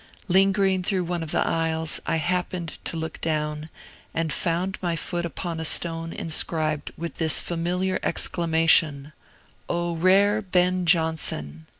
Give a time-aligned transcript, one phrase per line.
[0.27, 3.69] Lingering through one of the aisles, I happened to look down,
[4.15, 9.13] and found my foot upon a stone inscribed with this familiar exclamation,
[9.69, 11.67] "O rare Ben Jonson!"